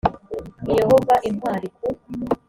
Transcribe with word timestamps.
ni 0.63 0.73
yehova 0.79 1.15
intwari 1.29 1.67
ku 1.75 1.87